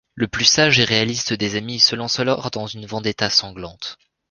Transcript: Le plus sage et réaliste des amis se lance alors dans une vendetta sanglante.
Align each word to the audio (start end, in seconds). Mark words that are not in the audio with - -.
Le 0.15 0.27
plus 0.27 0.45
sage 0.45 0.79
et 0.79 0.83
réaliste 0.83 1.31
des 1.33 1.55
amis 1.57 1.79
se 1.79 1.95
lance 1.95 2.19
alors 2.19 2.49
dans 2.49 2.65
une 2.65 2.87
vendetta 2.87 3.29
sanglante. 3.29 3.99